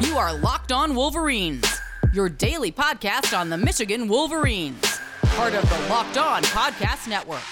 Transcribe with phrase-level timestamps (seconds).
[0.00, 1.64] You are Locked On Wolverines,
[2.12, 7.42] your daily podcast on the Michigan Wolverines, part of the Locked On Podcast Network.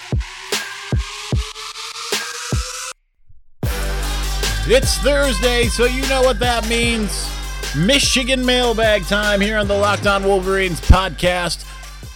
[4.69, 7.29] It's Thursday, so you know what that means.
[7.75, 11.65] Michigan mailbag time here on the Locked On Wolverines podcast.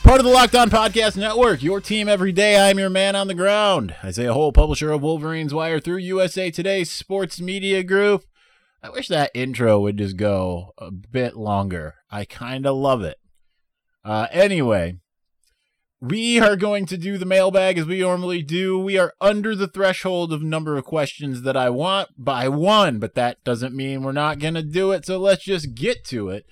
[0.04, 2.58] Part of the Locked On Podcast Network, your team every day.
[2.70, 3.96] I'm your man on the ground.
[4.02, 8.24] Isaiah Hole, publisher of Wolverines Wire through USA Today Sports Media Group.
[8.84, 11.96] I wish that intro would just go a bit longer.
[12.10, 13.18] I kind of love it.
[14.04, 14.96] Uh, anyway,
[16.00, 18.80] we are going to do the mailbag as we normally do.
[18.80, 23.14] We are under the threshold of number of questions that I want by one, but
[23.14, 25.06] that doesn't mean we're not going to do it.
[25.06, 26.48] So let's just get to it.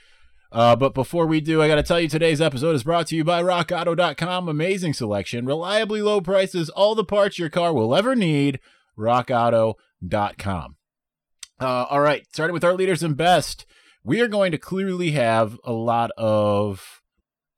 [0.51, 3.15] Uh, but before we do, I got to tell you today's episode is brought to
[3.15, 4.47] you by RockAuto.com.
[4.47, 8.59] Amazing selection, reliably low prices, all the parts your car will ever need.
[8.97, 10.75] RockAuto.com.
[11.59, 13.65] Uh, all right, starting with our leaders and best,
[14.03, 17.01] we are going to clearly have a lot of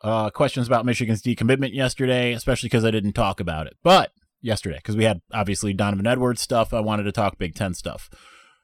[0.01, 3.77] uh, questions about Michigan's decommitment yesterday, especially because I didn't talk about it.
[3.83, 7.75] But yesterday, because we had obviously Donovan Edwards stuff, I wanted to talk Big Ten
[7.75, 8.09] stuff.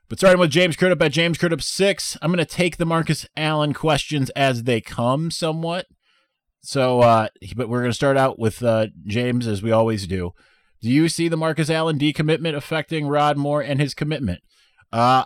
[0.09, 3.28] But starting with James Crudup at James Crudup six, I'm going to take the Marcus
[3.36, 5.86] Allen questions as they come, somewhat.
[6.61, 10.31] So, uh, but we're going to start out with uh, James as we always do.
[10.81, 14.42] Do you see the Marcus Allen decommitment affecting Rod Moore and his commitment?
[14.92, 15.26] Uh,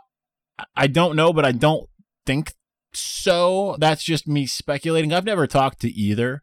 [0.75, 1.89] I don't know, but I don't
[2.25, 2.53] think
[2.93, 3.75] so.
[3.79, 5.13] That's just me speculating.
[5.13, 6.41] I've never talked to either,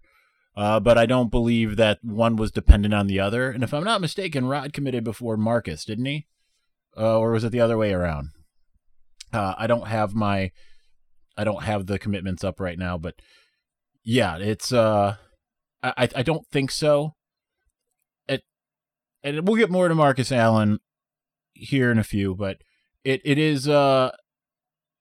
[0.56, 3.50] uh, but I don't believe that one was dependent on the other.
[3.50, 6.26] And if I'm not mistaken, Rod committed before Marcus, didn't he?
[6.96, 8.30] Uh, or was it the other way around?
[9.32, 10.50] Uh, I don't have my,
[11.36, 13.14] I don't have the commitments up right now, but
[14.04, 14.72] yeah, it's.
[14.72, 15.16] Uh,
[15.82, 17.14] I I don't think so.
[18.26, 18.42] It,
[19.22, 20.78] and we'll get more to Marcus Allen
[21.52, 22.58] here in a few, but
[23.04, 24.10] it it is uh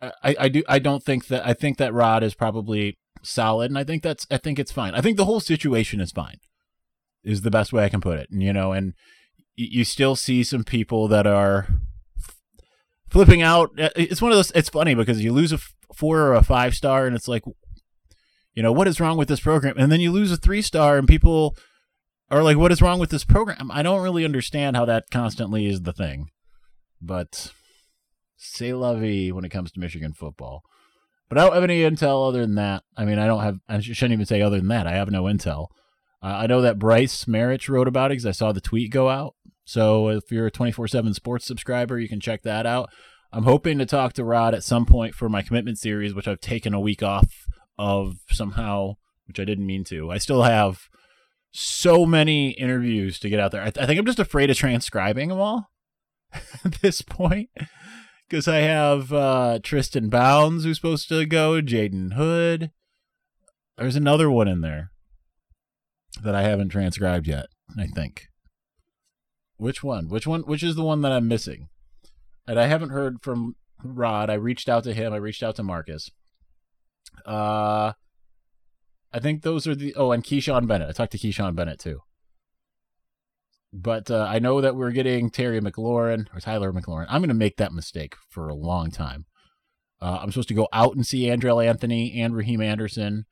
[0.02, 3.78] I, I do I don't think that I think that Rod is probably solid and
[3.78, 4.94] I think that's I think it's fine.
[4.94, 6.38] I think the whole situation is fine.
[7.24, 8.30] Is the best way I can put it.
[8.32, 8.94] And, you know, and
[9.56, 11.68] you still see some people that are
[13.10, 13.72] flipping out.
[13.76, 15.60] It's one of those it's funny because you lose a
[15.96, 17.44] 4 or a 5 star and it's like
[18.54, 19.76] you know, what is wrong with this program?
[19.78, 21.56] And then you lose a 3 star and people
[22.30, 23.72] are like what is wrong with this program?
[23.72, 26.28] I don't really understand how that constantly is the thing.
[27.02, 27.52] But
[28.38, 30.64] say la vie when it comes to Michigan football.
[31.30, 32.84] But I don't have any intel other than that.
[32.96, 34.88] I mean, I don't have, I shouldn't even say other than that.
[34.88, 35.68] I have no intel.
[36.24, 39.10] Uh, I know that Bryce Marich wrote about it because I saw the tweet go
[39.10, 39.36] out.
[39.66, 42.90] So if you're a 24 7 sports subscriber, you can check that out.
[43.34, 46.40] I'm hoping to talk to Rod at some point for my commitment series, which I've
[46.40, 47.46] taken a week off
[47.78, 48.96] of somehow,
[49.28, 50.10] which I didn't mean to.
[50.10, 50.88] I still have
[51.52, 53.62] so many interviews to get out there.
[53.62, 55.70] I, th- I think I'm just afraid of transcribing them all
[56.34, 57.50] at this point
[58.28, 62.72] because I have uh, Tristan Bounds who's supposed to go, Jaydon Hood.
[63.78, 64.92] There's another one in there
[66.24, 67.48] that I haven't transcribed yet.
[67.78, 68.28] I think.
[69.58, 70.10] Which one?
[70.10, 70.42] Which one?
[70.42, 71.70] Which is the one that I'm missing?
[72.48, 74.30] And I haven't heard from Rod.
[74.30, 75.14] I reached out to him.
[75.14, 76.12] I reached out to Marcus.
[77.26, 77.94] Uh,
[79.14, 79.94] I think those are the.
[79.96, 80.90] Oh, and Kechaun Bennett.
[80.90, 82.02] I talked to Kechaun Bennett too.
[83.74, 87.08] But uh, I know that we're getting Terry McLaurin or Tyler McLaurin.
[87.10, 89.26] I'm going to make that mistake for a long time.
[90.02, 93.26] Uh, I'm supposed to go out and see Andrel Anthony and Raheem Anderson.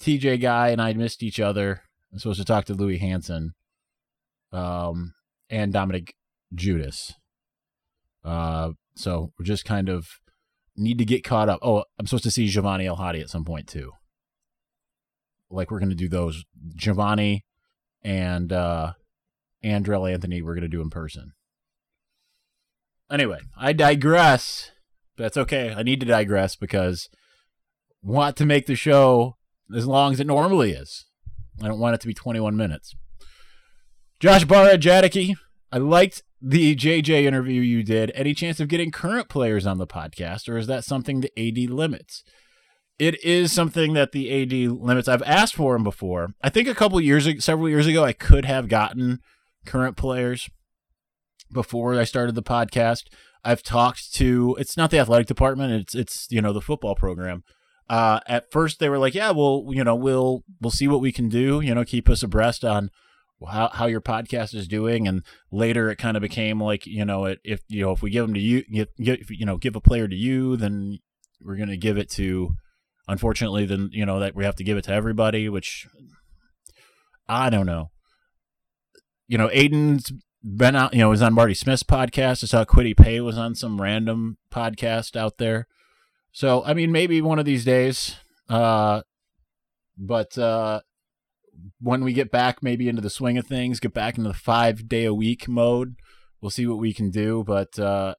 [0.00, 1.82] TJ Guy and I missed each other.
[2.12, 3.52] I'm supposed to talk to Louis Hansen
[4.52, 5.14] um,
[5.50, 6.14] and Dominick
[6.54, 7.12] Giudice.
[8.24, 10.06] Uh, so we're just kind of
[10.76, 11.60] need to get caught up.
[11.62, 13.92] Oh, I'm supposed to see Giovanni El Hadi at some point too.
[15.50, 16.44] Like we're going to do those.
[16.74, 17.44] Giovanni
[18.02, 18.92] and uh,
[19.66, 21.32] Andrel Anthony we're going to do in person.
[23.10, 24.72] Anyway, I digress.
[25.16, 25.74] That's okay.
[25.76, 27.08] I need to digress because
[28.04, 29.36] I want to make the show
[29.74, 31.06] as long as it normally is.
[31.62, 32.94] I don't want it to be 21 minutes.
[34.20, 35.34] Josh Barra Jadicki,
[35.72, 38.12] I liked the JJ interview you did.
[38.14, 41.70] Any chance of getting current players on the podcast, or is that something the AD
[41.70, 42.22] limits?
[42.98, 45.08] It is something that the AD limits.
[45.08, 46.28] I've asked for them before.
[46.42, 49.20] I think a couple years, several years ago, I could have gotten
[49.66, 50.48] current players
[51.52, 53.04] before I started the podcast.
[53.44, 57.44] I've talked to it's not the athletic department, it's it's you know the football program.
[57.88, 61.12] Uh, at first they were like, yeah, well, you know, we'll we'll see what we
[61.12, 62.90] can do, you know, keep us abreast on
[63.48, 65.22] how how your podcast is doing and
[65.52, 68.26] later it kind of became like, you know, it, if you know, if we give
[68.26, 68.64] them to you,
[68.98, 70.98] get you know, give a player to you, then
[71.40, 72.50] we're going to give it to
[73.06, 75.86] unfortunately then, you know, that we have to give it to everybody, which
[77.28, 77.90] I don't know
[79.28, 80.12] you know, Aiden's
[80.42, 82.44] been out, you know, was on Marty Smith's podcast.
[82.44, 85.66] I saw Kwity Paye was on some random podcast out there.
[86.32, 88.16] So I mean, maybe one of these days.
[88.48, 89.02] Uh,
[89.98, 90.80] but uh,
[91.80, 94.88] when we get back, maybe into the swing of things, get back into the five
[94.88, 95.96] day a week mode,
[96.40, 97.42] we'll see what we can do.
[97.44, 98.14] But uh,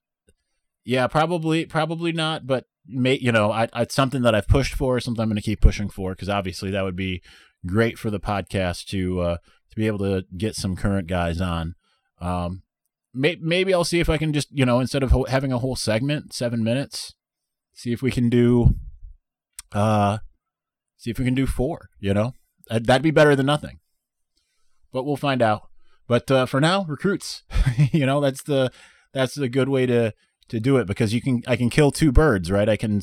[0.83, 2.47] yeah, probably, probably not.
[2.47, 5.41] But may, you know, I, it's something that I've pushed for, something I'm going to
[5.41, 7.21] keep pushing for, because obviously that would be
[7.65, 9.37] great for the podcast to uh,
[9.77, 11.75] be able to get some current guys on.
[12.19, 12.63] Um,
[13.13, 15.59] may, maybe I'll see if I can just, you know, instead of ho- having a
[15.59, 17.13] whole segment, seven minutes,
[17.73, 18.73] see if we can do,
[19.71, 20.17] uh,
[20.97, 21.89] see if we can do four.
[21.99, 22.33] You know,
[22.69, 23.79] that'd be better than nothing.
[24.91, 25.69] But we'll find out.
[26.07, 27.43] But uh, for now, recruits.
[27.91, 28.71] you know, that's the
[29.13, 30.13] that's a good way to
[30.49, 32.67] to do it because you can I can kill two birds, right?
[32.67, 33.01] I can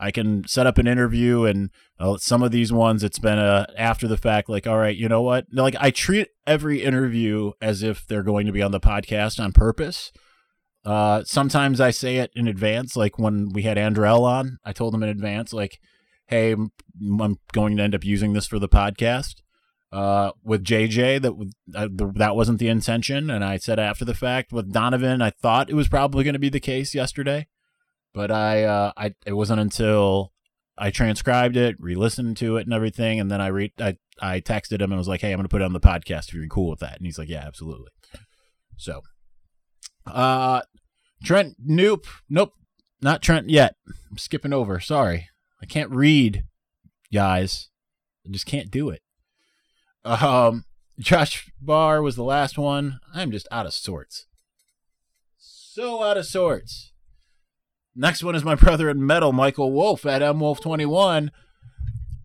[0.00, 3.66] I can set up an interview and uh, some of these ones it's been a
[3.76, 5.46] after the fact like all right, you know what?
[5.52, 9.52] Like I treat every interview as if they're going to be on the podcast on
[9.52, 10.12] purpose.
[10.84, 14.94] Uh, sometimes I say it in advance, like when we had Andrel on, I told
[14.94, 15.80] him in advance, like,
[16.28, 16.70] "Hey, I'm
[17.52, 19.42] going to end up using this for the podcast."
[19.90, 21.32] Uh, with JJ, that
[21.74, 25.70] uh, that wasn't the intention, and I said after the fact with Donovan, I thought
[25.70, 27.48] it was probably going to be the case yesterday,
[28.14, 30.32] but I, uh, I it wasn't until
[30.76, 34.80] I transcribed it, re-listened to it, and everything, and then I re I I texted
[34.80, 36.70] him and was like, "Hey, I'm to put it on the podcast if you're cool
[36.70, 37.90] with that," and he's like, "Yeah, absolutely."
[38.76, 39.02] So,
[40.06, 40.62] uh,
[41.24, 42.52] Trent, nope, nope,
[43.02, 43.74] not Trent yet.
[44.10, 44.78] I'm skipping over.
[44.80, 45.28] Sorry,
[45.60, 46.44] I can't read,
[47.12, 47.68] guys.
[48.26, 49.02] I just can't do it.
[50.04, 50.64] Um,
[50.98, 53.00] Josh Barr was the last one.
[53.14, 54.26] I'm just out of sorts.
[55.38, 56.92] So out of sorts.
[57.98, 61.30] Next one is my brother in metal, Michael Wolf at MWolf21.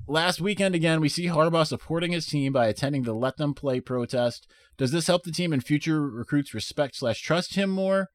[0.08, 3.80] Last weekend again, we see Harbaugh supporting his team by attending the Let Them Play
[3.80, 4.48] protest.
[4.78, 8.10] Does this help the team and future recruits respect slash trust him more?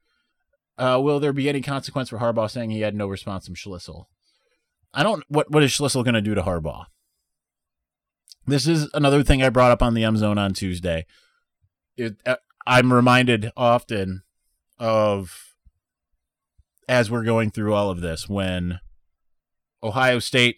[0.77, 4.05] Uh, will there be any consequence for Harbaugh saying he had no response from Schlissel?
[4.95, 5.25] I don't.
[5.29, 6.87] What what is Schlissel going to do to Harbaugh?
[8.47, 11.05] This is another thing I brought up on the M Zone on Tuesday.
[11.97, 14.23] It, uh, I'm reminded often
[14.79, 15.48] of
[16.89, 18.81] as we're going through all of this when
[19.83, 20.57] Ohio State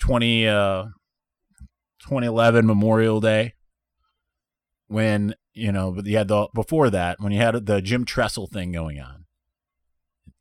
[0.00, 0.84] 20 uh,
[2.00, 3.54] 2011 Memorial Day
[4.86, 8.46] when you know but you had the before that when you had the Jim Tressel
[8.46, 9.24] thing going on.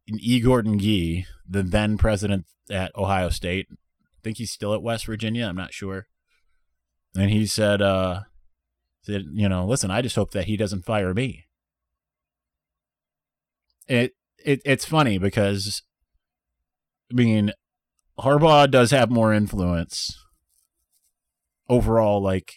[0.08, 0.40] And E.
[0.40, 3.76] Gordon Gee, the then president at Ohio State, I
[4.24, 5.46] think he's still at West Virginia.
[5.46, 6.08] I'm not sure
[7.18, 8.22] and he said, uh,
[9.02, 11.46] said, you know, listen, I just hope that he doesn't fire me.
[13.88, 14.14] It,
[14.48, 15.84] it it's funny because,
[17.12, 17.52] I mean,
[18.18, 20.18] Harbaugh does have more influence
[21.70, 22.22] overall.
[22.22, 22.54] Like,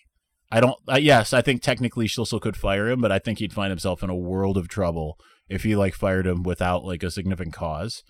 [0.51, 0.79] I don't.
[0.99, 4.11] Yes, I think technically Schlissel could fire him, but I think he'd find himself in
[4.11, 8.05] a world of trouble if he like fired him without like a significant cause.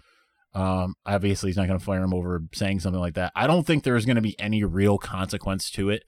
[0.53, 3.33] Um, obviously, he's not going to fire him over saying something like that.
[3.35, 6.03] I don't think there's going to be any real consequence to it.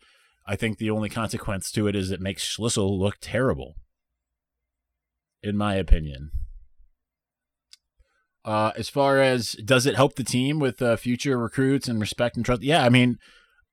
[0.46, 3.76] I think the only consequence to it is it makes Schlissel look terrible,
[5.42, 6.32] in my opinion.
[8.44, 12.36] Uh, as far as does it help the team with uh, future recruits and respect
[12.36, 12.62] and trust?
[12.62, 13.18] Yeah, I mean,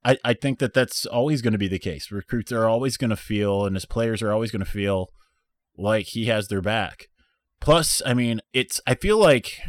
[0.06, 2.12] I, I think that that's always going to be the case.
[2.12, 5.10] Recruits are always going to feel, and his players are always going to feel
[5.77, 7.07] like he has their back.
[7.60, 9.60] Plus, I mean, it's I feel like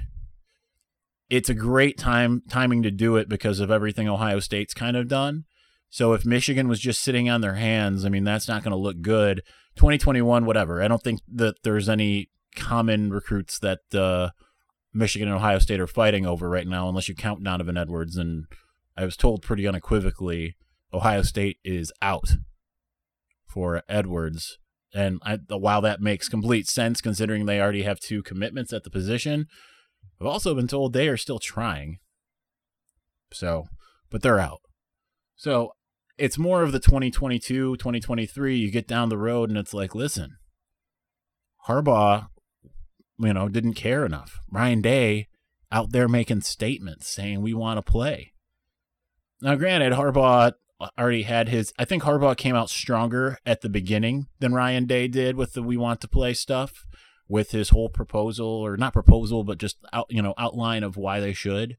[1.29, 5.09] it's a great time timing to do it because of everything Ohio State's kind of
[5.09, 5.45] done.
[5.88, 8.76] So if Michigan was just sitting on their hands, I mean, that's not going to
[8.76, 9.42] look good.
[9.76, 10.83] 2021, whatever.
[10.83, 14.30] I don't think that there's any common recruits that uh,
[14.92, 18.16] Michigan and Ohio State are fighting over right now, unless you count Donovan Edwards.
[18.16, 18.44] And
[18.97, 20.56] I was told pretty unequivocally
[20.92, 22.37] Ohio State is out
[23.47, 24.59] for Edwards.
[24.92, 28.90] And I, while that makes complete sense considering they already have two commitments at the
[28.90, 29.47] position,
[30.20, 31.99] I've also been told they are still trying.
[33.32, 33.68] So,
[34.11, 34.61] but they're out.
[35.37, 35.73] So
[36.18, 38.56] it's more of the 2022, 2023.
[38.56, 40.37] You get down the road and it's like, listen,
[41.68, 42.28] Harbaugh,
[43.21, 44.41] you know, didn't care enough.
[44.50, 45.29] Ryan Day
[45.71, 48.33] out there making statements saying we want to play.
[49.41, 50.53] Now, granted, Harbaugh
[50.99, 51.73] already had his.
[51.79, 55.62] I think Harbaugh came out stronger at the beginning than Ryan Day did with the
[55.62, 56.87] "we want to play" stuff,
[57.29, 61.21] with his whole proposal or not proposal, but just out you know outline of why
[61.21, 61.77] they should.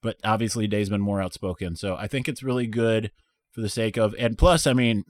[0.00, 3.12] But obviously, Day's been more outspoken, so I think it's really good
[3.52, 5.04] for the sake of and plus i mean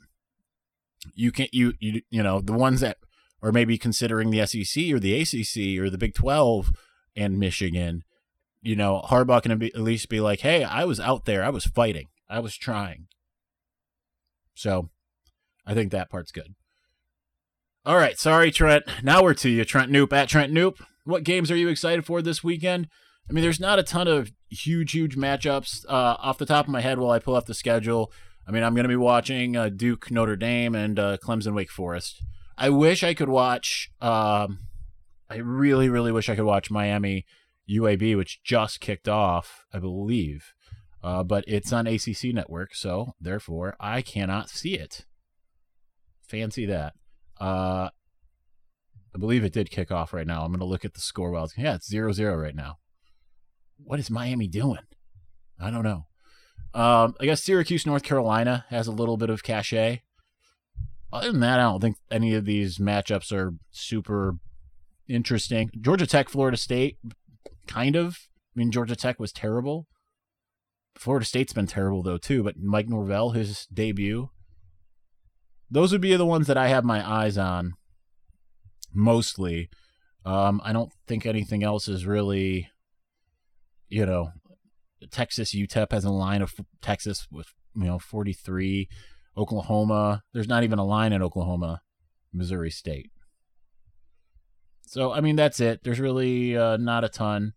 [1.14, 2.98] you can't you you you know the ones that
[3.42, 6.70] are maybe considering the SEC or the ACC or the Big 12
[7.16, 8.04] and Michigan
[8.62, 11.44] you know Harbaugh can at least be like hey I was out there.
[11.44, 12.08] I was fighting.
[12.28, 13.08] I was trying.
[14.54, 14.90] So
[15.66, 16.54] I think that part's good.
[17.84, 18.18] All right.
[18.18, 18.84] Sorry Trent.
[19.02, 20.80] Now we're to you Trent Noop at Trent Noop.
[21.04, 22.88] What games are you excited for this weekend?
[23.28, 26.72] I mean, there's not a ton of huge, huge matchups uh, off the top of
[26.72, 28.12] my head while I pull up the schedule.
[28.46, 31.70] I mean, I'm going to be watching uh, Duke, Notre Dame, and uh, Clemson, Wake
[31.70, 32.22] Forest.
[32.56, 33.90] I wish I could watch.
[34.00, 34.60] Um,
[35.30, 37.24] I really, really wish I could watch Miami,
[37.68, 40.52] UAB, which just kicked off, I believe.
[41.02, 45.04] Uh, but it's on ACC Network, so therefore I cannot see it.
[46.22, 46.94] Fancy that.
[47.40, 47.88] Uh,
[49.14, 50.44] I believe it did kick off right now.
[50.44, 52.78] I'm going to look at the score while it's, yeah, it's 0 0 right now.
[53.78, 54.78] What is Miami doing?
[55.60, 56.06] I don't know.
[56.74, 60.02] Um, I guess Syracuse, North Carolina has a little bit of cachet.
[61.12, 64.36] Other than that, I don't think any of these matchups are super
[65.08, 65.70] interesting.
[65.80, 66.98] Georgia Tech, Florida State,
[67.66, 68.28] kind of.
[68.54, 69.86] I mean, Georgia Tech was terrible.
[70.96, 72.42] Florida State's been terrible though too.
[72.42, 74.30] But Mike Norvell, his debut,
[75.70, 77.74] those would be the ones that I have my eyes on
[78.92, 79.68] mostly.
[80.24, 82.68] Um, I don't think anything else is really,
[83.88, 84.32] you know,
[85.10, 88.88] Texas UTEP has a line of Texas with you know 43,
[89.36, 90.22] Oklahoma.
[90.32, 91.82] There's not even a line in Oklahoma,
[92.32, 93.10] Missouri State.
[94.86, 95.80] So I mean that's it.
[95.84, 97.54] There's really uh, not a ton.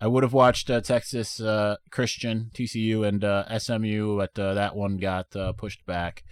[0.00, 4.74] I would have watched uh, Texas uh, Christian, TCU, and uh, SMU, but uh, that
[4.74, 6.24] one got uh, pushed back.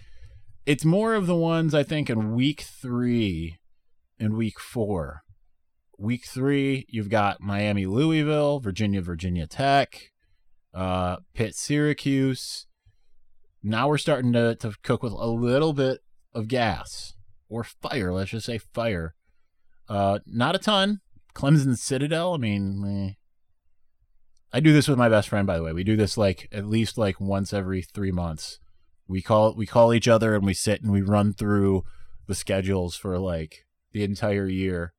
[0.65, 3.59] It's more of the ones I think in week three
[4.19, 5.21] and week four.
[5.99, 10.13] Week three, you've got Miami, Louisville, Virginia, Virginia Tech,
[10.73, 12.65] Pitt, Syracuse.
[13.61, 15.99] Now we're starting to, to cook with a little bit
[16.33, 17.13] of gas
[17.49, 18.13] or fire.
[18.13, 19.15] Let's just say fire.
[19.87, 20.99] Uh, not a ton.
[21.33, 22.33] Clemson Citadel.
[22.33, 23.13] I mean, eh.
[24.51, 25.45] I do this with my best friend.
[25.45, 28.59] By the way, we do this like at least like once every three months.
[29.07, 31.83] We call we call each other and we sit and we run through
[32.27, 34.93] the schedules for like the entire year.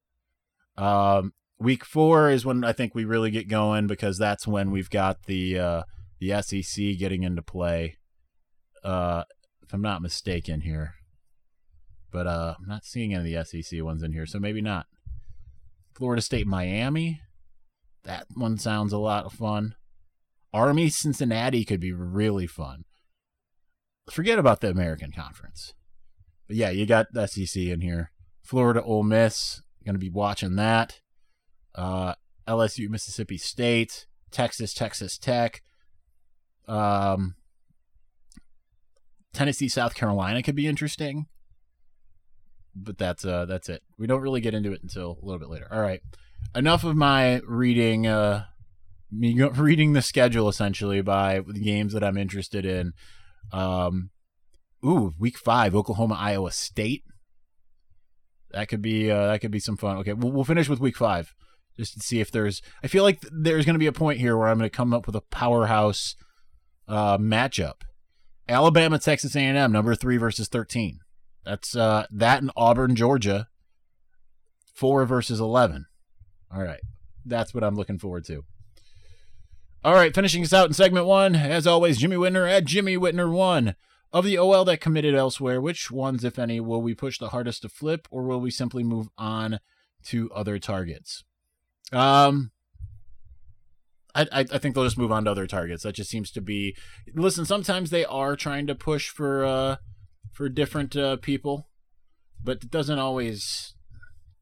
[0.77, 4.91] Um, week four is when I think we really get going because that's when we've
[4.91, 5.83] got the uh,
[6.19, 7.99] the SEC getting into play.
[8.83, 9.25] Uh,
[9.63, 10.95] if I'm not mistaken here,
[12.11, 14.87] but uh, I'm not seeing any of the SEC ones in here, so maybe not.
[15.95, 17.21] Florida State, Miami.
[18.05, 19.75] That one sounds a lot of fun.
[20.53, 22.85] Army, Cincinnati could be really fun.
[24.11, 25.75] Forget about the American Conference.
[26.47, 28.11] But yeah, you got SEC in here.
[28.43, 29.63] Florida, Ole Miss.
[29.85, 31.01] Going to be watching that
[31.75, 32.15] uh,
[32.47, 35.63] LSU, Mississippi State, Texas, Texas Tech,
[36.69, 37.37] um,
[39.33, 41.27] Tennessee, South Carolina could be interesting,
[42.75, 43.83] but that's uh, that's it.
[43.99, 45.69] We don't really get into it until a little bit later.
[45.71, 46.01] All right,
[46.55, 48.07] enough of my reading.
[48.07, 48.45] Uh,
[49.13, 52.93] me reading the schedule essentially by the games that I'm interested in.
[53.53, 54.11] Um,
[54.85, 57.05] ooh, week five, Oklahoma, Iowa State.
[58.53, 59.99] That could be uh, that could be some fun.
[59.99, 61.35] Okay, we'll, we'll finish with week five
[61.77, 62.63] just to see if there's.
[62.83, 64.93] I feel like there's going to be a point here where I'm going to come
[64.93, 66.17] up with a powerhouse
[66.89, 67.83] uh, matchup.
[68.51, 70.99] Alabama, Texas A&M, number three versus thirteen.
[71.45, 73.49] That's uh, that in Auburn, Georgia,
[74.75, 75.87] four versus eleven.
[76.53, 76.81] All right,
[77.25, 78.45] that's what I'm looking forward to.
[79.85, 83.33] All right, finishing us out in segment one, as always, Jimmy Whitner at Jimmy Whitner
[83.33, 83.77] one.
[84.13, 87.63] Of the OL that committed elsewhere, which ones, if any, will we push the hardest
[87.63, 89.61] to flip, or will we simply move on
[90.07, 91.23] to other targets?
[91.93, 92.51] Um,
[94.15, 95.83] I, I, think they'll just move on to other targets.
[95.83, 96.77] That just seems to be.
[97.15, 99.77] Listen, sometimes they are trying to push for uh
[100.33, 101.69] for different uh, people,
[102.43, 103.75] but it doesn't always.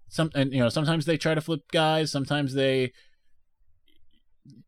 [0.08, 2.10] Some and you know sometimes they try to flip guys.
[2.10, 2.92] Sometimes they.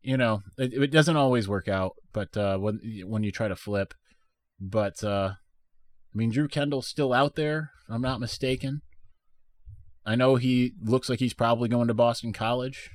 [0.03, 3.55] You know it, it doesn't always work out, but uh, when when you try to
[3.55, 3.93] flip,
[4.59, 5.33] but uh,
[6.13, 7.71] I mean Drew Kendall's still out there.
[7.87, 8.81] If I'm not mistaken.
[10.03, 12.89] I know he looks like he's probably going to Boston College,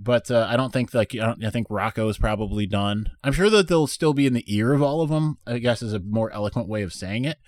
[0.00, 3.10] but uh, I don't think like I, I, think Rocco is probably done.
[3.24, 5.38] I'm sure that they'll still be in the ear of all of them.
[5.46, 7.38] I guess is a more eloquent way of saying it,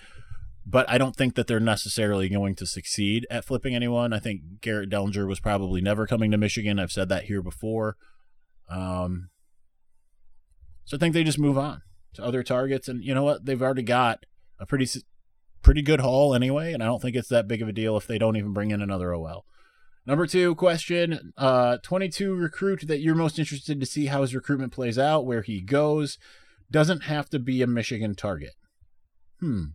[0.67, 4.13] but I don't think that they're necessarily going to succeed at flipping anyone.
[4.13, 6.81] I think Garrett Dellinger was probably never coming to Michigan.
[6.81, 7.97] I've said that here before.
[8.69, 9.31] Um,
[10.85, 11.83] so I think they just move on
[12.15, 13.47] to other targets, and you know what?
[13.47, 14.27] They've already got
[14.59, 14.89] a pretty
[15.63, 18.09] pretty good haul anyway, and I don't think it's that big of a deal if
[18.09, 19.45] they don't even bring in another OL.
[20.11, 24.73] Number two question uh, 22 recruit that you're most interested to see how his recruitment
[24.73, 26.19] plays out, where he goes,
[26.69, 28.55] doesn't have to be a Michigan target.
[29.39, 29.67] Hmm.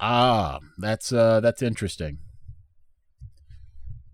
[0.00, 2.20] Ah, that's uh, that's interesting.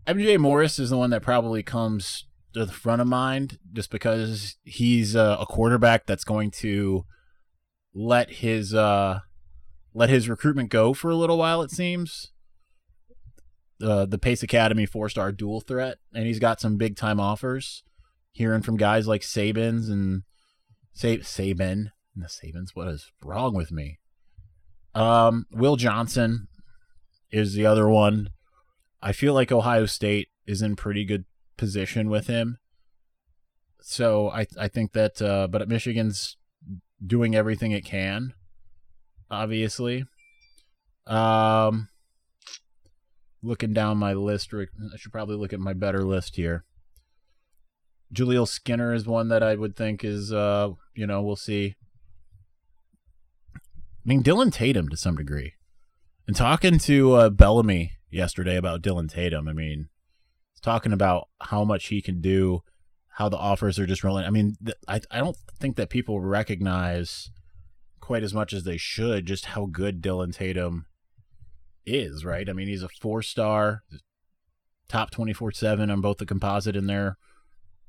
[0.05, 4.57] MJ Morris is the one that probably comes to the front of mind just because
[4.65, 7.05] he's uh, a quarterback that's going to
[7.95, 9.21] let his uh,
[9.95, 12.33] let his recruitment go for a little while, it seems.
[13.83, 17.83] Uh, the Pace Academy four star dual threat, and he's got some big time offers.
[18.33, 20.23] Hearing from guys like Sabins and
[20.93, 22.75] Sa- Saban, the Sabins.
[22.75, 23.99] What is wrong with me?
[24.95, 26.49] Um, Will Johnson
[27.31, 28.31] is the other one.
[29.03, 31.25] I feel like Ohio State is in pretty good
[31.57, 32.59] position with him.
[33.81, 36.37] So I I think that, uh, but Michigan's
[37.05, 38.35] doing everything it can.
[39.31, 40.05] Obviously,
[41.07, 41.89] um,
[43.43, 46.65] looking down my list, I should probably look at my better list here.
[48.15, 51.77] Jaleel Skinner is one that I would think is, uh, you know, we'll see.
[53.55, 53.61] I
[54.05, 55.55] mean, Dylan Tatum to some degree.
[56.27, 59.89] And talking to uh, Bellamy yesterday about Dylan Tatum, I mean,
[60.63, 62.63] talking about how much he can do,
[63.09, 64.25] how the offers are just rolling.
[64.25, 67.31] I mean, th- I I don't think that people recognize
[68.01, 70.87] quite as much as they should just how good Dylan Tatum
[71.89, 72.25] is.
[72.25, 72.49] Right?
[72.49, 73.83] I mean, he's a four star,
[74.89, 77.17] top twenty four seven on both the composite and their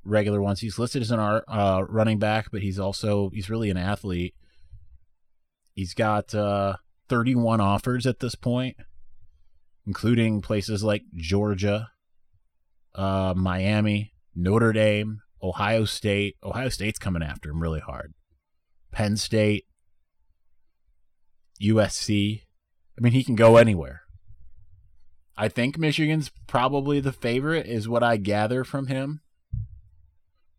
[0.03, 0.61] regular ones.
[0.61, 4.35] He's listed as an uh, running back, but he's also he's really an athlete.
[5.73, 6.75] He's got uh,
[7.07, 8.77] 31 offers at this point,
[9.85, 11.91] including places like Georgia,
[12.95, 16.35] uh, Miami, Notre Dame, Ohio State.
[16.43, 18.13] Ohio State's coming after him really hard.
[18.91, 19.65] Penn State,
[21.61, 22.41] USC.
[22.99, 24.01] I mean, he can go anywhere.
[25.37, 29.21] I think Michigan's probably the favorite, is what I gather from him.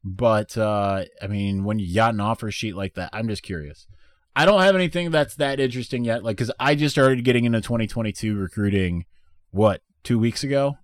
[0.02, 3.87] But uh, I mean, when you got an offer sheet like that, I'm just curious.
[4.35, 7.61] I don't have anything that's that interesting yet, like because I just started getting into
[7.61, 9.04] 2022 recruiting.
[9.50, 10.78] What two weeks ago?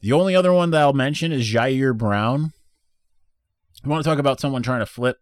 [0.00, 2.54] The only other one that I'll mention is Jyaire Brown.
[3.84, 5.18] I want to talk about someone trying to flip.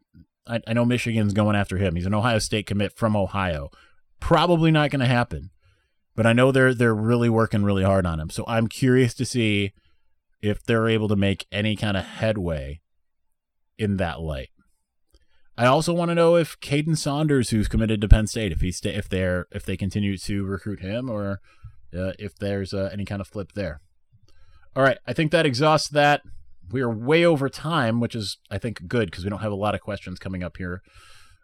[0.46, 1.96] I, I know Michigan's going after him.
[1.96, 3.70] He's an Ohio State commit from Ohio.
[4.20, 5.50] Probably not going to happen,
[6.14, 8.30] but I know they're they're really working really hard on him.
[8.30, 9.72] So I'm curious to see
[10.42, 12.80] if they're able to make any kind of headway
[13.78, 14.50] in that light.
[15.56, 18.72] I also want to know if Kaden Saunders, who's committed to Penn State, if he
[18.72, 21.40] stay, if they're if they continue to recruit him, or
[21.96, 23.80] uh, if there's uh, any kind of flip there.
[24.74, 26.22] All right, I think that exhausts that.
[26.70, 29.56] We are way over time, which is I think good because we don't have a
[29.56, 30.82] lot of questions coming up here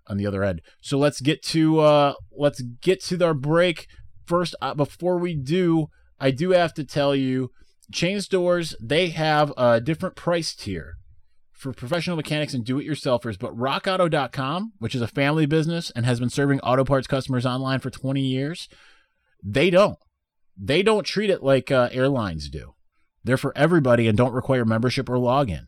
[0.09, 0.62] on the other end.
[0.81, 3.87] So let's get to uh, let's get to our break
[4.27, 4.55] first.
[4.61, 5.88] Uh, before we do,
[6.21, 7.51] I do have to tell you,
[7.92, 10.95] chain stores they have a different price tier
[11.53, 16.29] for professional mechanics and do-it-yourselfers, but rockauto.com, which is a family business and has been
[16.29, 18.69] serving auto parts customers online for 20 years,
[19.42, 19.99] they don't.
[20.59, 22.75] They don't treat it like uh, airlines do.
[23.25, 25.64] They're for everybody and don't require membership or login.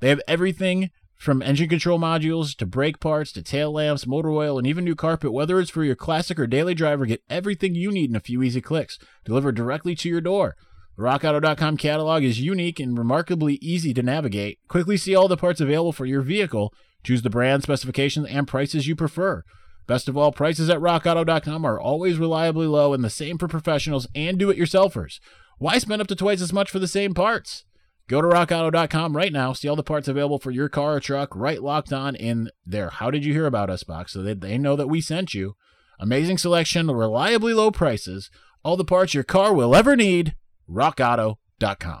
[0.00, 4.56] They have everything from engine control modules to brake parts to tail lamps, motor oil,
[4.56, 5.34] and even new carpet.
[5.34, 8.42] Whether it's for your classic or daily driver, get everything you need in a few
[8.42, 10.56] easy clicks, delivered directly to your door.
[10.96, 14.60] The RockAuto.com catalog is unique and remarkably easy to navigate.
[14.66, 16.72] Quickly see all the parts available for your vehicle.
[17.04, 19.44] Choose the brand, specifications, and prices you prefer.
[19.86, 24.06] Best of all, prices at RockAuto.com are always reliably low and the same for professionals
[24.14, 25.20] and do it yourselfers.
[25.58, 27.66] Why spend up to twice as much for the same parts?
[28.10, 31.36] Go to rockauto.com right now, see all the parts available for your car or truck
[31.36, 34.58] right locked on in their How Did You Hear About Us box so that they
[34.58, 35.54] know that we sent you.
[36.00, 38.28] Amazing selection, reliably low prices,
[38.64, 40.34] all the parts your car will ever need
[40.68, 42.00] rockauto.com.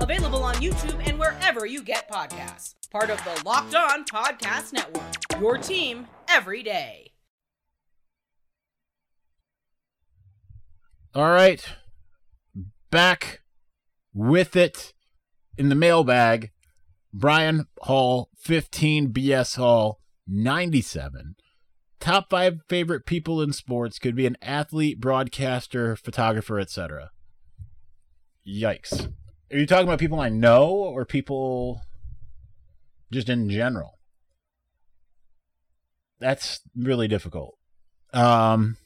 [0.00, 2.74] Available on YouTube and wherever you get podcasts.
[2.90, 5.40] Part of the Locked On Podcast Network.
[5.40, 7.12] Your team every day.
[11.14, 11.64] All right.
[12.90, 13.40] Back
[14.14, 14.94] with it
[15.56, 16.50] in the mailbag.
[17.12, 21.34] Brian Hall, 15, BS Hall, 97.
[22.00, 27.10] Top five favorite people in sports could be an athlete, broadcaster, photographer, etc.
[28.46, 29.12] Yikes.
[29.50, 31.80] Are you talking about people I know or people
[33.10, 33.98] just in general?
[36.20, 37.56] That's really difficult.
[38.12, 38.76] Um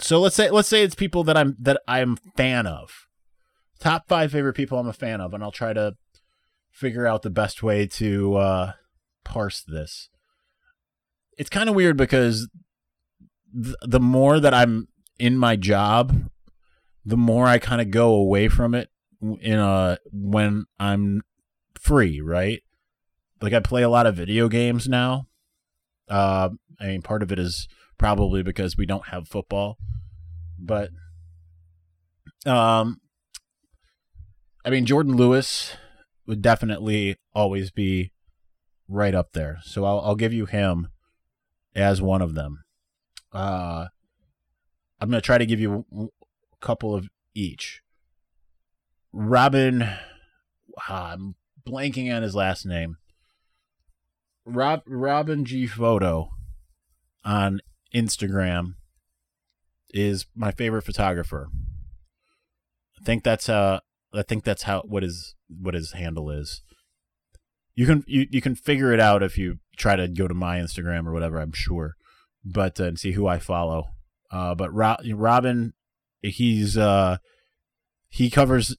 [0.00, 3.06] so let's say let's say it's people that I'm that I'm fan of.
[3.80, 5.94] Top 5 favorite people I'm a fan of and I'll try to
[6.70, 8.72] figure out the best way to uh
[9.24, 10.08] parse this.
[11.38, 12.48] It's kind of weird because
[13.54, 16.30] th- the more that I'm in my job,
[17.06, 18.90] the more I kind of go away from it
[19.40, 21.22] in a when I'm
[21.80, 22.62] free, right?
[23.40, 25.28] Like I play a lot of video games now.
[26.08, 29.78] Uh, I mean, part of it is probably because we don't have football,
[30.58, 30.90] but
[32.44, 33.00] um,
[34.64, 35.76] I mean, Jordan Lewis
[36.26, 38.12] would definitely always be
[38.88, 39.58] right up there.
[39.62, 40.88] So I'll I'll give you him
[41.74, 42.64] as one of them.
[43.32, 43.86] Uh,
[45.00, 45.84] I'm gonna try to give you
[46.60, 47.82] couple of each.
[49.12, 49.82] Robin,
[50.88, 51.34] ah, I'm
[51.66, 52.96] blanking on his last name.
[54.44, 56.30] Rob Robin G Photo
[57.24, 57.60] on
[57.94, 58.74] Instagram
[59.90, 61.48] is my favorite photographer.
[63.00, 63.80] I think that's uh
[64.14, 66.62] I think that's how what his what his handle is.
[67.74, 70.58] You can you, you can figure it out if you try to go to my
[70.58, 71.38] Instagram or whatever.
[71.38, 71.96] I'm sure,
[72.44, 73.88] but uh, and see who I follow.
[74.30, 75.74] Uh, but Ro- Robin,
[76.30, 77.18] he's uh
[78.08, 78.76] he covers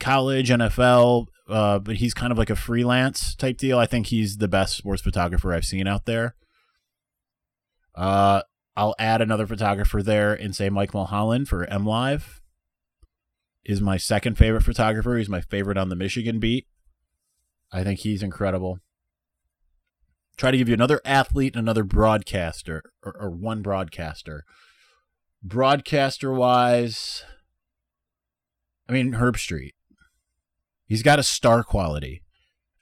[0.00, 3.78] college, NFL, uh, but he's kind of like a freelance type deal.
[3.78, 6.34] I think he's the best sports photographer I've seen out there.
[7.94, 8.42] Uh,
[8.76, 12.42] I'll add another photographer there and say Mike Mulholland for M Live
[13.64, 15.16] is my second favorite photographer.
[15.16, 16.66] He's my favorite on the Michigan beat.
[17.72, 18.78] I think he's incredible.
[20.36, 24.44] Try to give you another athlete another broadcaster, or, or one broadcaster.
[25.44, 27.22] Broadcaster wise,
[28.88, 29.72] I mean Herbstreit.
[30.86, 32.22] He's got a star quality.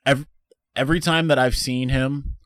[0.06, 0.26] Every,
[0.74, 2.36] every time that I've seen him,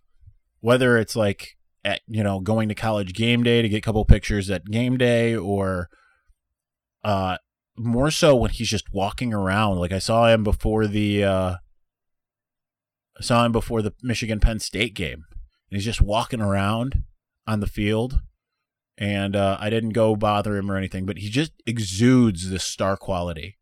[0.61, 4.05] whether it's like at you know going to college game day to get a couple
[4.05, 5.89] pictures at game day or
[7.05, 7.37] uh
[7.79, 11.55] more so when he's just walking around like i saw him before the uh
[13.19, 15.25] I saw him before the michigan penn state game
[15.71, 17.05] and he's just walking around
[17.47, 18.21] on the field
[18.99, 22.97] and uh, i didn't go bother him or anything but he just exudes this star
[22.97, 23.57] quality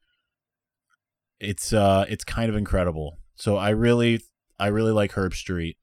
[1.40, 4.20] it's uh it's kind of incredible so i really
[4.59, 5.75] i really like herbstreit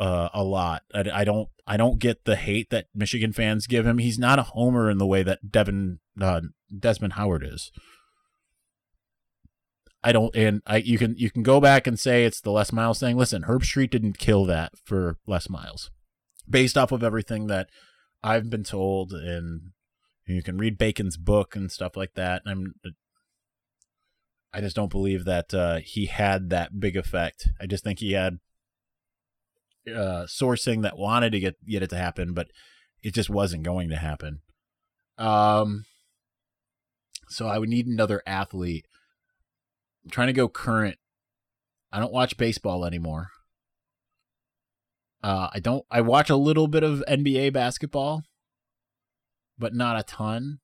[0.00, 0.82] uh, a lot.
[0.94, 3.98] I, I, don't I don't get the hate that Michigan fans give him.
[3.98, 6.40] He's not a homer in the way that Devin uh,
[6.76, 7.70] Desmond Howard is.
[10.02, 12.72] I don't, and I you can you can go back and say it's the Les
[12.72, 13.18] Miles thing.
[13.18, 15.90] Listen, Herbstreit didn't kill that for Les Miles,
[16.48, 17.68] based off of everything that
[18.22, 19.72] I've been told, and
[20.26, 22.42] you can read Bacon's book and stuff like that.
[22.46, 22.74] I'm,
[24.52, 27.48] I just don't believe that uh, he had that big effect.
[27.60, 28.38] I just think he had
[29.88, 32.48] uh, sourcing that wanted to get get it to happen, but
[33.02, 34.40] it just wasn't going to happen.
[35.16, 35.84] Um,
[37.28, 38.86] so I would need another athlete.
[40.04, 40.98] I'm trying to go current.
[41.92, 43.30] I don't watch baseball anymore.
[45.22, 45.84] Uh, I don't.
[45.90, 48.22] I watch a little bit of NBA basketball,
[49.58, 50.60] but not a ton.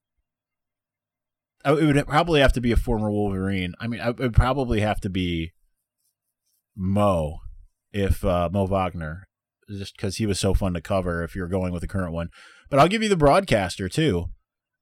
[1.63, 3.75] I, it would probably have to be a former Wolverine.
[3.79, 5.51] I mean, it would probably have to be
[6.75, 7.39] Mo
[7.91, 9.27] if uh, Mo Wagner,
[9.69, 11.23] just because he was so fun to cover.
[11.23, 12.29] If you're going with the current one,
[12.69, 14.29] but I'll give you the broadcaster too.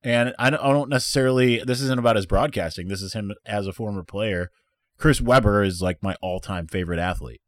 [0.04, 1.64] And I don't necessarily.
[1.66, 2.88] This isn't about his broadcasting.
[2.88, 4.52] This is him as a former player.
[4.98, 7.42] Chris Webber is like my all-time favorite athlete.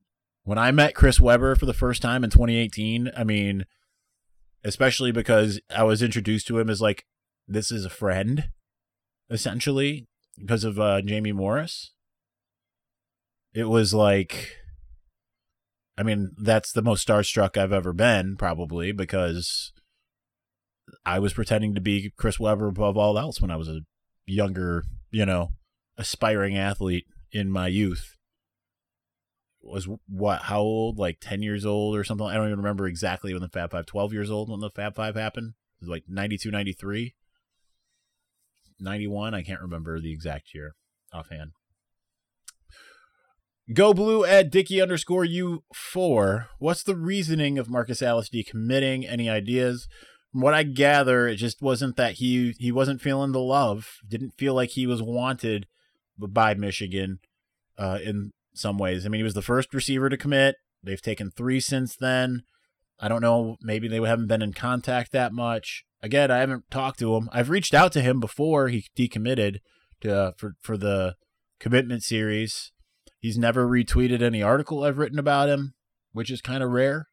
[0.47, 3.65] When I met Chris Webber for the first time in 2018, I mean,
[4.63, 7.03] especially because I was introduced to him as like
[7.49, 8.47] this is a friend,
[9.29, 10.07] essentially
[10.39, 11.91] because of uh, Jamie Morris.
[13.53, 14.55] It was like
[15.97, 19.73] I mean, that's the most starstruck I've ever been, probably, because
[21.05, 23.81] I was pretending to be Chris Webber above all else when I was a
[24.25, 25.49] younger, you know,
[25.97, 28.16] aspiring athlete in my youth.
[29.61, 30.97] Was what, how old?
[30.97, 32.25] Like 10 years old or something?
[32.27, 34.95] I don't even remember exactly when the Fab Five, 12 years old when the Fab
[34.95, 35.53] Five happened.
[35.79, 37.15] It was like 92, 93,
[38.79, 39.33] 91.
[39.33, 40.75] I can't remember the exact year
[41.13, 41.51] offhand.
[43.73, 49.05] Go blue at Dicky underscore u four What's the reasoning of Marcus Allen's decommitting?
[49.07, 49.89] Any ideas?
[50.31, 53.97] From what I gather, it just wasn't that he he wasn't feeling the love.
[54.07, 55.67] Didn't feel like he was wanted
[56.17, 57.19] by Michigan
[57.77, 59.05] uh, in some ways.
[59.05, 60.55] I mean, he was the first receiver to commit.
[60.83, 62.43] They've taken three since then.
[62.99, 63.57] I don't know.
[63.61, 65.83] Maybe they haven't been in contact that much.
[66.01, 67.29] Again, I haven't talked to him.
[67.31, 69.57] I've reached out to him before he decommitted
[70.01, 71.15] to uh, for for the
[71.59, 72.71] commitment series
[73.19, 75.73] He's never retweeted any article I've written about him,
[76.11, 77.07] which is kind of rare.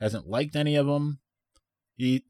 [0.00, 1.20] Hasn't liked any of them.
[1.96, 2.24] He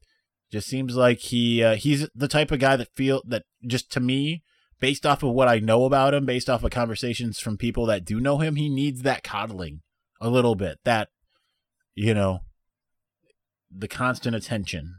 [0.51, 3.99] just seems like he uh, he's the type of guy that feel that just to
[4.01, 4.43] me,
[4.81, 8.03] based off of what I know about him, based off of conversations from people that
[8.03, 9.81] do know him, he needs that coddling
[10.19, 10.79] a little bit.
[10.83, 11.07] That
[11.95, 12.39] you know,
[13.73, 14.95] the constant attention.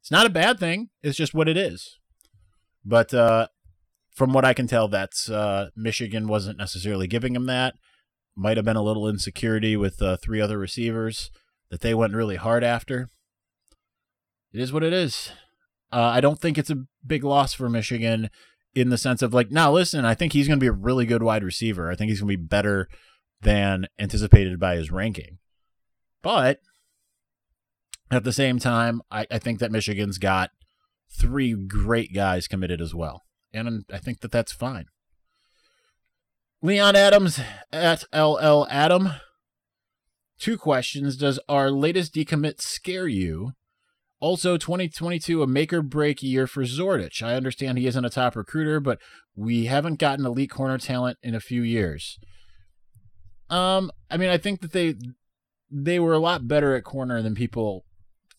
[0.00, 0.90] It's not a bad thing.
[1.02, 1.98] It's just what it is.
[2.84, 3.48] But uh,
[4.14, 7.74] from what I can tell, that's uh, Michigan wasn't necessarily giving him that.
[8.34, 11.30] Might have been a little insecurity with uh, three other receivers
[11.70, 13.08] that they went really hard after.
[14.52, 15.30] It is what it is.
[15.92, 18.30] Uh, I don't think it's a big loss for Michigan
[18.74, 21.06] in the sense of like, now listen, I think he's going to be a really
[21.06, 21.90] good wide receiver.
[21.90, 22.88] I think he's going to be better
[23.40, 25.38] than anticipated by his ranking.
[26.22, 26.60] But
[28.10, 30.50] at the same time, I, I think that Michigan's got
[31.10, 33.22] three great guys committed as well.
[33.52, 34.86] And I think that that's fine.
[36.62, 37.40] Leon Adams
[37.72, 39.10] at LL Adam.
[40.38, 41.16] Two questions.
[41.16, 43.52] Does our latest decommit scare you?
[44.20, 47.22] Also, 2022, a make or break year for Zordich.
[47.22, 48.98] I understand he isn't a top recruiter, but
[49.34, 52.18] we haven't gotten elite corner talent in a few years.
[53.48, 54.94] Um, I mean, I think that they
[55.70, 57.84] they were a lot better at corner than people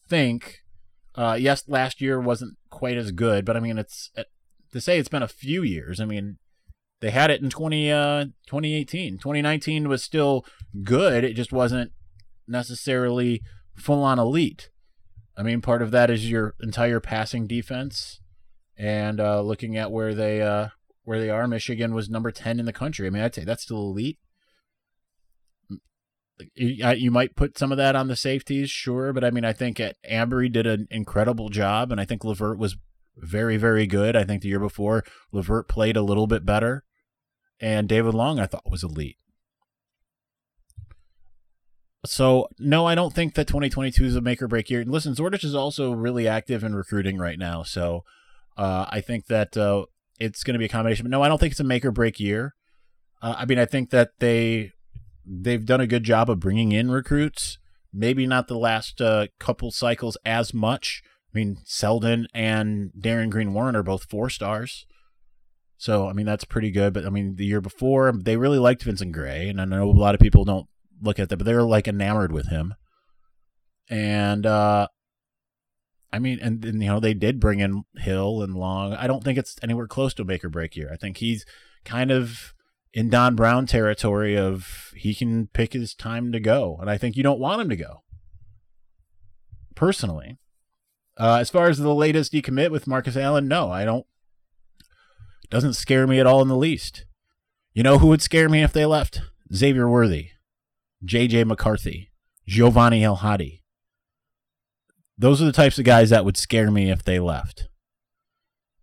[0.07, 0.59] think.
[1.15, 4.11] Uh, yes, last year wasn't quite as good, but I mean, it's
[4.71, 5.99] to say it's been a few years.
[5.99, 6.37] I mean,
[7.01, 9.17] they had it in 20, uh, 2018.
[9.17, 10.45] 2019 was still
[10.83, 11.23] good.
[11.23, 11.91] It just wasn't
[12.47, 13.41] necessarily
[13.75, 14.69] full on elite.
[15.37, 18.19] I mean, part of that is your entire passing defense,
[18.77, 20.69] and uh, looking at where they uh,
[21.03, 21.47] where they are.
[21.47, 23.07] Michigan was number ten in the country.
[23.07, 24.19] I mean, I'd say that's still elite.
[26.55, 29.77] You might put some of that on the safeties, sure, but I mean, I think
[29.77, 32.77] Ambry did an incredible job, and I think Lavert was
[33.15, 34.15] very, very good.
[34.15, 36.83] I think the year before Lavert played a little bit better,
[37.59, 39.17] and David Long I thought was elite.
[42.05, 44.83] So no, I don't think that 2022 is a make or break year.
[44.83, 48.03] Listen, Zordich is also really active in recruiting right now, so
[48.57, 49.85] uh, I think that uh,
[50.19, 51.03] it's going to be a combination.
[51.03, 52.55] But no, I don't think it's a make or break year.
[53.21, 54.71] Uh, I mean, I think that they
[55.25, 57.59] they've done a good job of bringing in recruits.
[57.93, 61.03] Maybe not the last uh, couple cycles as much.
[61.33, 64.85] I mean, Seldon and Darion Green Warren are both four stars.
[65.77, 66.93] So, I mean, that's pretty good.
[66.93, 69.49] But, I mean, the year before, they really liked Vincent Gray.
[69.49, 70.67] And I know a lot of people don't
[71.01, 72.75] look at that, but they're like enamored with him.
[73.89, 74.87] And uh
[76.13, 78.93] I mean, and, and you know they did bring in Hill and Long.
[78.93, 80.89] I don't think it's anywhere close to a make or break year.
[80.91, 81.45] I think he's
[81.85, 82.53] kind of
[82.93, 87.15] in Don Brown territory of he can pick his time to go, and I think
[87.15, 88.03] you don't want him to go.
[89.73, 90.37] Personally,
[91.17, 94.05] uh, as far as the latest decommit with Marcus Allen, no, I don't.
[95.49, 97.05] Doesn't scare me at all in the least.
[97.73, 99.21] You know who would scare me if they left?
[99.53, 100.29] Xavier Worthy.
[101.03, 101.45] J.J.
[101.45, 102.11] McCarthy,
[102.47, 103.63] Giovanni El Hadi.
[105.17, 107.67] Those are the types of guys that would scare me if they left.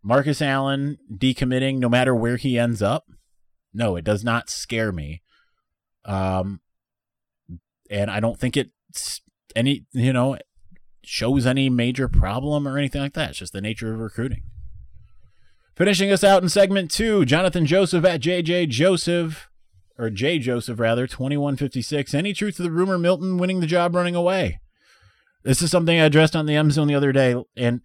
[0.02, 3.06] Marcus Allen decommitting, no matter where he ends up,
[3.74, 5.22] no, it does not scare me.
[6.04, 6.60] Um,
[7.90, 9.20] and I don't think it's
[9.54, 10.38] any, you know,
[11.04, 13.30] shows any major problem or anything like that.
[13.30, 14.42] It's just the nature of recruiting.
[15.76, 19.47] Finishing us out in segment two, Jonathan Joseph at JJ Joseph
[19.98, 22.14] or Jay Joseph rather, 2156.
[22.14, 24.60] Any truth to the rumor Milton winning the job running away?
[25.42, 27.34] This is something I addressed on the M Zone the other day.
[27.56, 27.80] And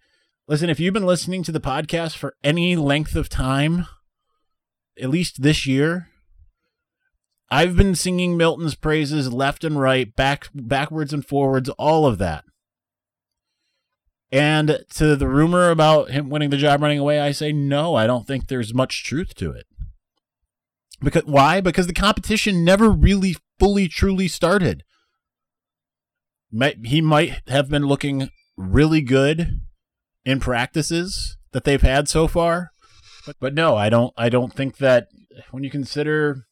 [0.46, 3.86] listen, if you've been listening to the podcast for any length of time,
[5.00, 6.08] at least this year,
[7.50, 12.44] I've been singing Milton's praises left and right, back backwards and forwards, all of that.
[14.32, 18.06] And to the rumor about him winning the job running away, I say no, I
[18.06, 19.66] don't think there's much truth to it.
[21.04, 21.60] Because why?
[21.60, 24.82] Because the competition never really fully truly started.
[26.82, 29.60] He might have been looking really good
[30.24, 32.72] in practices that they've had so far,
[33.26, 34.14] but, but no, I don't.
[34.16, 35.08] I don't think that
[35.50, 36.46] when you consider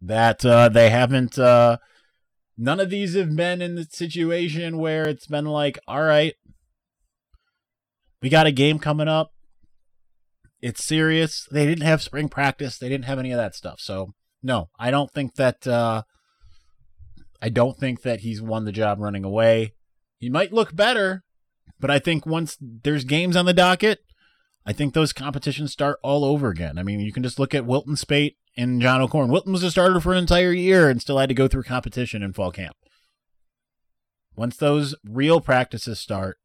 [0.00, 1.38] that uh, they haven't.
[1.38, 1.78] Uh,
[2.56, 6.34] none of these have been in the situation where it's been like, all right,
[8.22, 9.32] we got a game coming up.
[10.60, 11.46] It's serious.
[11.50, 12.78] They didn't have spring practice.
[12.78, 13.80] They didn't have any of that stuff.
[13.80, 15.66] So no, I don't think that.
[15.66, 16.02] Uh,
[17.40, 19.74] I don't think that he's won the job running away.
[20.18, 21.22] He might look better,
[21.78, 24.00] but I think once there's games on the docket,
[24.64, 26.78] I think those competitions start all over again.
[26.78, 29.30] I mean, you can just look at Wilton Speight and John O'Korn.
[29.30, 32.22] Wilton was a starter for an entire year and still had to go through competition
[32.22, 32.74] in fall camp.
[34.34, 36.38] Once those real practices start,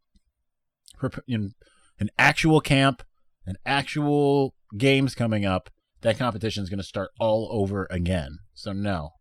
[1.02, 3.04] an actual camp,
[3.46, 5.70] and actual games coming up,
[6.02, 8.40] that competition is going to start all over again.
[8.54, 9.12] So no.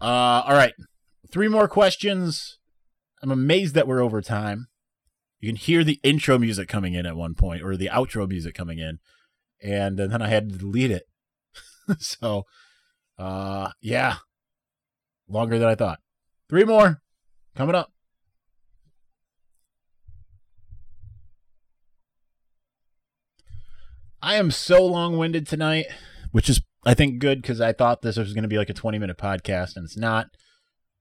[0.00, 0.74] Uh, all right,
[1.30, 2.58] three more questions.
[3.22, 4.68] I'm amazed that we're over time.
[5.40, 8.54] You can hear the intro music coming in at one point, or the outro music
[8.54, 8.98] coming in,
[9.62, 11.04] and, and then I had to delete it.
[11.98, 12.44] so,
[13.18, 14.16] uh, yeah,
[15.28, 16.00] longer than I thought.
[16.48, 17.02] Three more
[17.56, 17.92] coming up.
[24.22, 25.86] I am so long winded tonight,
[26.32, 28.74] which is, I think, good because I thought this was going to be like a
[28.74, 30.28] 20 minute podcast and it's not.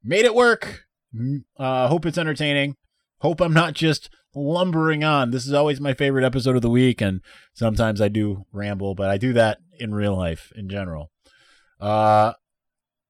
[0.04, 0.86] Made it work.
[1.58, 2.76] Uh, hope it's entertaining.
[3.20, 5.32] Hope I'm not just lumbering on.
[5.32, 7.22] This is always my favorite episode of the week, and
[7.54, 11.12] sometimes I do ramble, but I do that in real life in general.
[11.80, 12.34] Uh,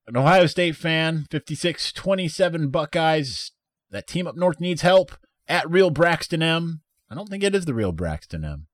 [0.08, 3.52] an Ohio State fan, 56 27 Buckeyes.
[3.92, 5.12] That team up north needs help.
[5.48, 6.82] At real Braxton M.
[7.10, 8.67] I don't think it is the real Braxton M.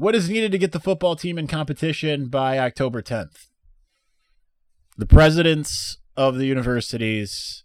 [0.00, 3.48] What is needed to get the football team in competition by October 10th?
[4.96, 7.64] The presidents of the universities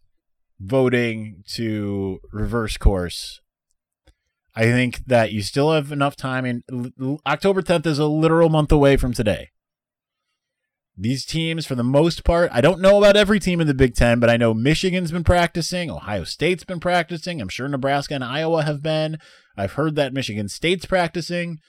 [0.59, 3.39] voting to reverse course.
[4.53, 6.43] I think that you still have enough time.
[6.43, 6.91] And
[7.25, 9.51] October 10th is a literal month away from today.
[10.97, 13.95] These teams, for the most part, I don't know about every team in the Big
[13.95, 17.39] Ten, but I know Michigan's been practicing, Ohio State's been practicing.
[17.39, 19.19] I'm sure Nebraska and Iowa have been.
[19.55, 21.59] I've heard that Michigan State's practicing.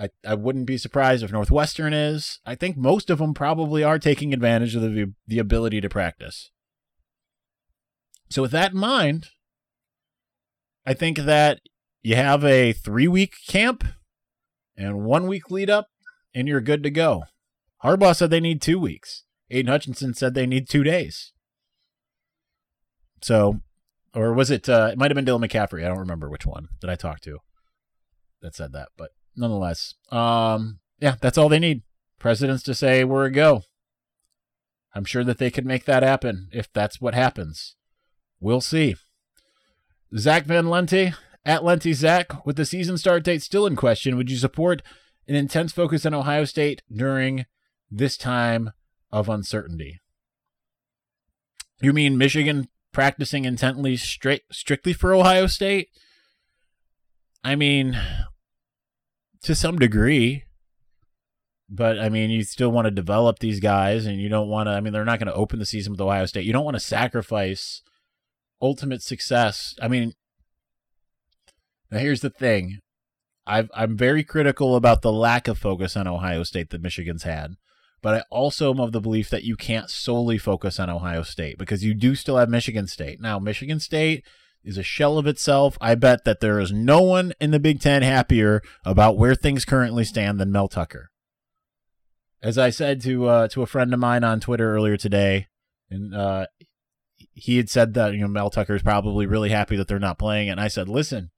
[0.00, 2.40] I, I wouldn't be surprised if Northwestern is.
[2.46, 6.50] I think most of them probably are taking advantage of the, the ability to practice.
[8.30, 9.28] So, with that in mind,
[10.86, 11.60] I think that
[12.02, 13.84] you have a three week camp
[14.74, 15.88] and one week lead up,
[16.34, 17.24] and you're good to go.
[17.84, 19.24] Harbaugh said they need two weeks.
[19.50, 21.32] Aidan Hutchinson said they need two days.
[23.20, 23.60] So,
[24.14, 24.66] or was it?
[24.66, 25.84] Uh, it might have been Dylan McCaffrey.
[25.84, 27.38] I don't remember which one that I talked to
[28.40, 29.10] that said that, but
[29.40, 31.82] nonetheless, um, yeah, that's all they need.
[32.18, 33.62] Presidents to say we're a go.
[34.94, 37.76] I'm sure that they could make that happen if that's what happens.
[38.40, 38.96] We'll see.
[40.16, 44.30] Zach Van Lente at Lente Zach, with the season start date still in question, would
[44.30, 44.82] you support
[45.26, 47.46] an intense focus on Ohio State during
[47.90, 48.72] this time
[49.10, 50.00] of uncertainty?
[51.80, 55.88] You mean Michigan practicing intently straight strictly for Ohio State?
[57.42, 57.98] I mean,
[59.42, 60.44] to some degree,
[61.68, 64.72] but I mean, you still want to develop these guys, and you don't want to.
[64.72, 66.44] I mean, they're not going to open the season with Ohio State.
[66.44, 67.82] You don't want to sacrifice
[68.60, 69.74] ultimate success.
[69.80, 70.12] I mean,
[71.90, 72.78] now here's the thing.
[73.46, 77.54] i am very critical about the lack of focus on Ohio State that Michigan's had,
[78.02, 81.56] but I also am of the belief that you can't solely focus on Ohio State
[81.56, 83.20] because you do still have Michigan State.
[83.20, 84.24] Now, Michigan State
[84.62, 85.76] is a shell of itself.
[85.80, 89.64] I bet that there is no one in the Big Ten happier about where things
[89.64, 91.10] currently stand than Mel Tucker.
[92.42, 95.48] As I said to uh, to a friend of mine on Twitter earlier today,
[95.90, 96.46] and uh,
[97.32, 100.18] he had said that you know Mel Tucker is probably really happy that they're not
[100.18, 100.48] playing.
[100.48, 101.30] And I said, listen,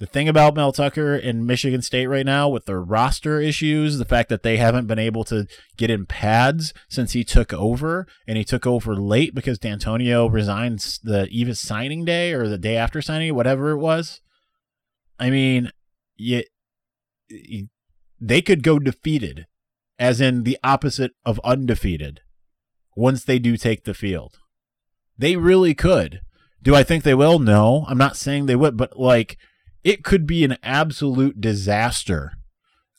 [0.00, 4.06] the thing about Mel Tucker and Michigan State right now with their roster issues, the
[4.06, 8.38] fact that they haven't been able to get in pads since he took over, and
[8.38, 12.78] he took over late because Dantonio resigned the eve of signing day or the day
[12.78, 14.22] after signing, whatever it was.
[15.18, 15.70] I mean,
[16.16, 16.44] you,
[18.18, 19.46] they could go defeated,
[19.98, 22.22] as in the opposite of undefeated,
[22.96, 24.38] once they do take the field.
[25.18, 26.22] They really could.
[26.62, 27.38] Do I think they will?
[27.38, 29.36] No, I'm not saying they would, but like
[29.84, 32.32] it could be an absolute disaster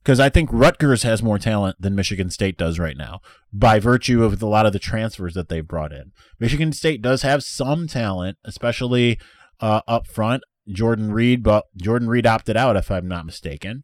[0.03, 3.21] because I think Rutgers has more talent than Michigan State does right now
[3.53, 6.11] by virtue of a lot of the transfers that they've brought in.
[6.39, 9.19] Michigan State does have some talent, especially
[9.59, 10.43] uh, up front.
[10.67, 13.83] Jordan Reed, but Jordan Reed opted out, if I'm not mistaken.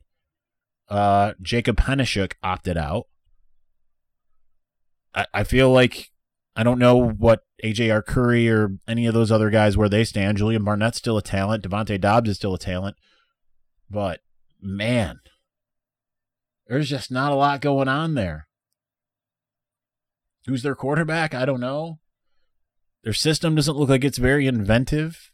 [0.89, 3.07] Uh, Jacob Henishuk opted out.
[5.13, 6.11] I, I feel like
[6.57, 10.39] I don't know what AJ Curry or any of those other guys where they stand.
[10.39, 11.63] Julian Barnett's still a talent.
[11.63, 12.97] Devontae Dobbs is still a talent.
[13.91, 14.21] But
[14.59, 15.19] man,
[16.65, 18.47] there's just not a lot going on there.
[20.47, 21.35] Who's their quarterback?
[21.35, 21.99] I don't know.
[23.03, 25.29] Their system doesn't look like it's very inventive.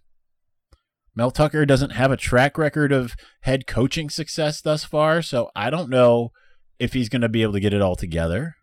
[1.15, 5.69] Mel Tucker doesn't have a track record of head coaching success thus far, so I
[5.69, 6.33] don't know
[6.79, 8.55] if he's going to be able to get it all together.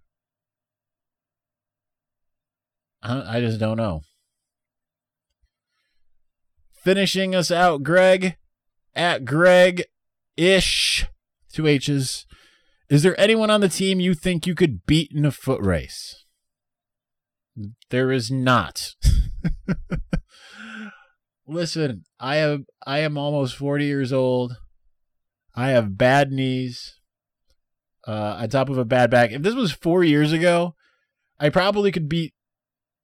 [3.02, 4.02] I just don't know.
[6.72, 8.36] Finishing us out, Greg
[8.94, 9.84] at Greg
[10.36, 11.06] ish,
[11.52, 12.26] two H's.
[12.88, 16.24] Is there anyone on the team you think you could beat in a foot race?
[17.90, 18.94] There is not.
[21.46, 24.56] Listen, I have I am almost 40 years old.
[25.54, 26.94] I have bad knees.
[28.06, 29.30] Uh, on top of a bad back.
[29.30, 30.74] If this was four years ago,
[31.38, 32.32] I probably could beat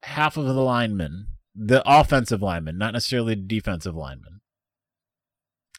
[0.06, 4.40] half of the linemen, the offensive linemen, not necessarily the defensive linemen.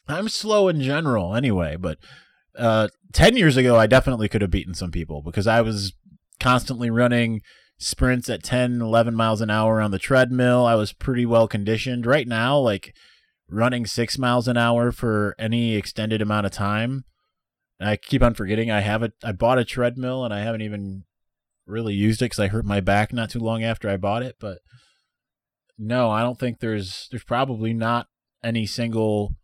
[0.06, 1.98] I'm slow in general anyway, but
[2.56, 5.94] uh, 10 years ago, I definitely could have beaten some people because I was
[6.40, 7.40] constantly running
[7.78, 10.66] sprints at 10, 11 miles an hour on the treadmill.
[10.66, 12.04] I was pretty well conditioned.
[12.04, 12.94] Right now, like
[13.48, 17.04] running six miles an hour for any extended amount of time,
[17.80, 19.12] I keep on forgetting I have it.
[19.24, 21.04] I bought a treadmill and I haven't even
[21.68, 24.36] really used it because I hurt my back not too long after I bought it.
[24.40, 24.58] But
[25.78, 28.06] no, I don't think there's there's probably not
[28.42, 29.36] any single.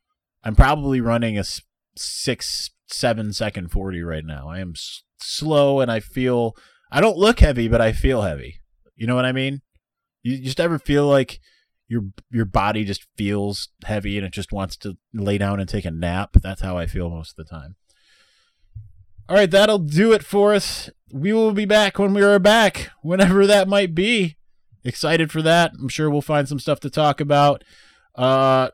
[0.42, 1.44] I'm probably running a
[1.96, 4.48] six seven second forty right now.
[4.48, 6.56] I am s- slow and I feel
[6.90, 8.60] I don't look heavy, but I feel heavy.
[8.96, 9.62] You know what I mean?
[10.22, 11.40] You just ever feel like
[11.88, 15.84] your your body just feels heavy and it just wants to lay down and take
[15.84, 16.36] a nap.
[16.42, 17.76] That's how I feel most of the time.
[19.28, 20.90] All right, that'll do it for us.
[21.14, 24.34] We will be back when we are back, whenever that might be.
[24.82, 25.70] Excited for that.
[25.78, 27.62] I'm sure we'll find some stuff to talk about.
[28.16, 28.70] Uh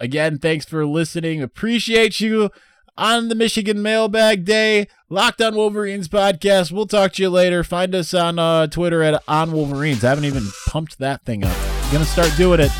[0.00, 1.42] again, thanks for listening.
[1.42, 2.50] Appreciate you
[2.96, 6.72] on the Michigan Mailbag Day, Locked on Wolverines podcast.
[6.72, 7.62] We'll talk to you later.
[7.62, 10.02] Find us on uh, Twitter at On Wolverines.
[10.02, 11.56] I haven't even pumped that thing up.
[11.92, 12.70] Gonna start doing it.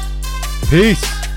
[0.71, 1.32] Peace.